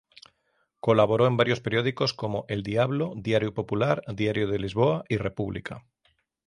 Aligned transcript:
Colaboró 0.79 1.27
en 1.27 1.37
varios 1.37 1.59
periódicos 1.61 2.15
como 2.15 2.45
El 2.47 2.63
Diablo, 2.63 3.13
Diario 3.17 3.53
Popular, 3.53 4.01
Diario 4.07 4.47
de 4.47 4.57
Lisboa 4.57 5.03
y 5.09 5.17
República. 5.17 5.85